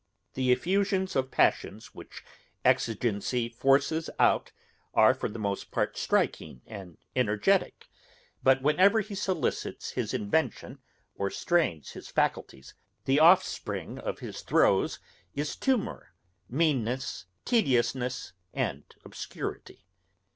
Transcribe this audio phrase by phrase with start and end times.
[0.33, 2.23] The effusions of passion which
[2.65, 4.51] exigence forces out
[4.95, 7.87] are for the most part striking and energetick;
[8.41, 10.79] but whenever he solicits his invention,
[11.13, 12.73] or strains his faculties,
[13.05, 14.97] the offspring of his throes
[15.35, 16.15] is tumour,
[16.49, 19.85] meanness, tediousness, and obscurity.